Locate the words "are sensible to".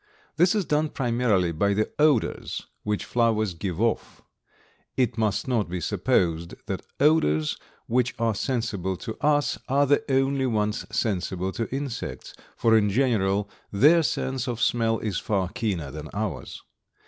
8.17-9.15